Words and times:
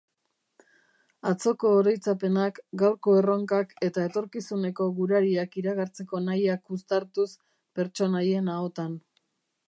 Atzoko 1.31 1.73
oroitzapenak, 1.81 2.61
gaurko 2.81 3.13
erronkak 3.17 3.75
eta 3.87 4.05
etorkizuneko 4.11 4.87
gurariak 5.01 5.57
iragartzeko 5.63 6.21
nahiak 6.29 6.73
uztartuz 6.77 7.27
pertsonaien 7.81 8.51
ahotan. 8.55 8.97